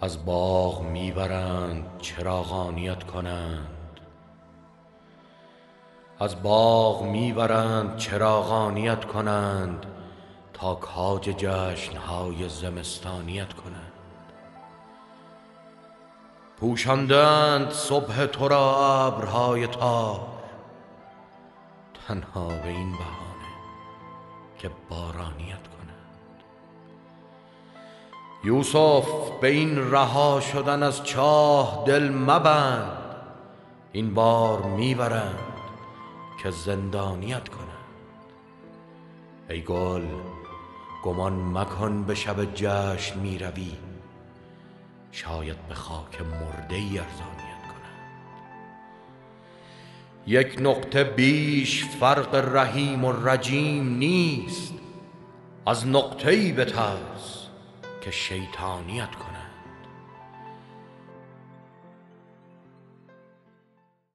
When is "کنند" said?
3.04-4.00, 9.04-9.86, 13.52-13.92, 25.68-25.97, 37.48-37.68, 47.62-48.18, 59.14-59.47